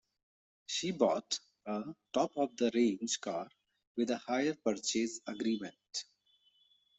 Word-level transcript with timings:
She 0.65 0.89
bought 0.93 1.39
a 1.67 1.93
top-of-the-range 2.11 3.21
car 3.21 3.47
with 3.95 4.09
a 4.09 4.17
hire 4.17 4.55
purchase 4.55 5.19
agreement 5.27 6.05